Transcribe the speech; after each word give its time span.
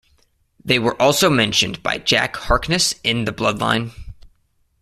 They 0.65 0.79
were 0.79 0.99
also 0.99 1.29
mentioned 1.29 1.83
by 1.83 1.99
Jack 1.99 2.35
Harkness 2.35 2.95
in 3.03 3.25
The 3.25 3.31
Blood 3.31 3.59
Line. 3.59 3.91